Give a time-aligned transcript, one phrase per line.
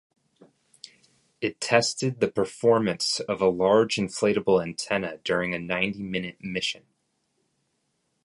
[1.41, 6.85] It tested the performance of a large inflatable antenna during a ninety-minute mission.